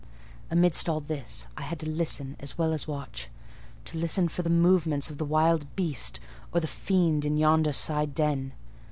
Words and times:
Amidst 0.49 0.89
all 0.89 0.99
this, 0.99 1.45
I 1.55 1.61
had 1.61 1.77
to 1.81 1.87
listen 1.87 2.35
as 2.39 2.57
well 2.57 2.73
as 2.73 2.87
watch: 2.87 3.29
to 3.85 3.99
listen 3.99 4.29
for 4.29 4.41
the 4.41 4.49
movements 4.49 5.11
of 5.11 5.19
the 5.19 5.25
wild 5.25 5.75
beast 5.75 6.19
or 6.51 6.59
the 6.59 6.65
fiend 6.65 7.23
in 7.23 7.37
yonder 7.37 7.71
side 7.71 8.15
den. 8.15 8.53